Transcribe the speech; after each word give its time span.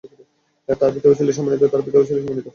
তার 0.79 0.91
পিতাও 0.95 1.17
ছিল 1.19 1.27
সম্মানিত 1.31 1.59
এবং 1.59 1.71
তার 1.73 1.83
পিতাও 1.85 2.07
ছিল 2.07 2.17
সম্মানিত। 2.19 2.47